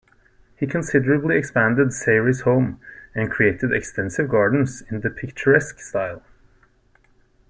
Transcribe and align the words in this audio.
He 0.57 0.65
considerably 0.65 1.37
expanded 1.37 1.93
Sayre's 1.93 2.41
home 2.41 2.81
and 3.13 3.29
created 3.29 3.71
extensive 3.71 4.29
gardens 4.29 4.81
in 4.89 5.01
the 5.01 5.11
picturesque 5.11 5.79
style. 5.79 6.23